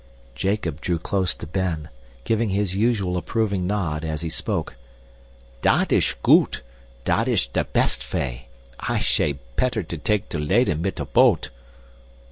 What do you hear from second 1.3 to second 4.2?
to Ben, giving his usual approving nod,